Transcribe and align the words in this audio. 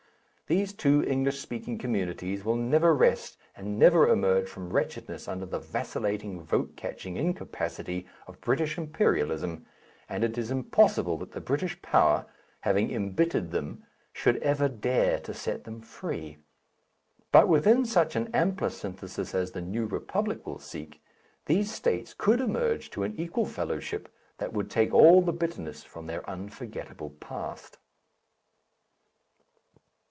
These 0.47 0.73
two 0.73 1.01
English 1.05 1.39
speaking 1.39 1.77
communities 1.77 2.43
will 2.43 2.57
never 2.57 2.93
rest 2.93 3.37
and 3.55 3.79
never 3.79 4.09
emerge 4.09 4.49
from 4.49 4.73
wretchedness 4.73 5.29
under 5.29 5.45
the 5.45 5.59
vacillating 5.59 6.41
vote 6.41 6.75
catching 6.75 7.15
incapacity 7.15 8.05
of 8.27 8.41
British 8.41 8.77
Imperialism, 8.77 9.65
and 10.09 10.25
it 10.25 10.37
is 10.37 10.51
impossible 10.51 11.15
that 11.19 11.31
the 11.31 11.39
British 11.39 11.81
power, 11.81 12.25
having 12.59 12.91
embittered 12.93 13.51
them, 13.51 13.85
should 14.11 14.43
ever 14.43 14.67
dare 14.67 15.19
to 15.21 15.33
set 15.33 15.63
them 15.63 15.79
free. 15.79 16.39
But 17.31 17.47
within 17.47 17.85
such 17.85 18.17
an 18.17 18.27
ampler 18.35 18.71
synthesis 18.71 19.33
as 19.33 19.53
the 19.53 19.61
New 19.61 19.85
Republic 19.85 20.45
will 20.45 20.59
seek, 20.59 21.01
these 21.45 21.71
states 21.71 22.13
could 22.13 22.41
emerge 22.41 22.89
to 22.89 23.03
an 23.03 23.17
equal 23.17 23.45
fellowship 23.45 24.13
that 24.37 24.51
would 24.51 24.69
take 24.69 24.93
all 24.93 25.21
the 25.21 25.31
bitterness 25.31 25.85
from 25.85 26.07
their 26.07 26.29
unforgettable 26.29 27.11
past. 27.21 27.77